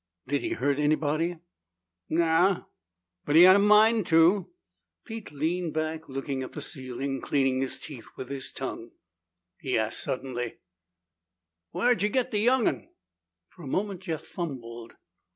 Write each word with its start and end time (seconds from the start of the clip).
"Did 0.25 0.41
he 0.41 0.53
hurt 0.53 0.79
anybody?" 0.79 1.37
"Nao. 2.09 2.65
But 3.23 3.35
he 3.35 3.43
had 3.43 3.55
a 3.55 3.59
mind 3.59 4.07
to." 4.07 4.49
Pete 5.05 5.31
leaned 5.31 5.75
back, 5.75 6.09
looking 6.09 6.41
at 6.41 6.53
the 6.53 6.61
ceiling 6.63 7.11
and 7.11 7.21
cleaning 7.21 7.61
his 7.61 7.77
teeth 7.77 8.07
with 8.17 8.27
his 8.29 8.51
tongue. 8.51 8.93
He 9.59 9.77
asked 9.77 9.99
suddenly, 10.01 10.57
"Whar'd 11.71 12.01
ye 12.01 12.09
get 12.09 12.31
the 12.31 12.39
young'un?" 12.39 12.89
For 13.49 13.61
a 13.61 13.67
moment 13.67 14.01
Jeff 14.01 14.23
fumbled. 14.23 14.93